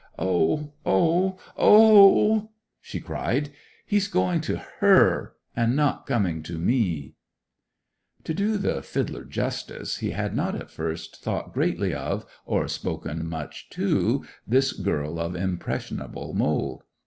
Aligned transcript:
'Oh—oh—oh—!' 0.17 2.49
she 2.81 2.99
cried. 2.99 3.51
'He's 3.85 4.07
going 4.07 4.41
to 4.41 4.57
her, 4.79 5.33
and 5.55 5.75
not 5.75 6.07
coming 6.07 6.41
to 6.41 6.57
me!' 6.57 7.13
To 8.23 8.33
do 8.33 8.57
the 8.57 8.81
fiddler 8.81 9.23
justice 9.23 9.97
he 9.97 10.09
had 10.09 10.35
not 10.35 10.55
at 10.55 10.71
first 10.71 11.21
thought 11.21 11.53
greatly 11.53 11.93
of, 11.93 12.25
or 12.47 12.67
spoken 12.67 13.29
much 13.29 13.69
to, 13.77 14.25
this 14.47 14.73
girl 14.73 15.19
of 15.19 15.35
impressionable 15.35 16.33
mould. 16.33 16.81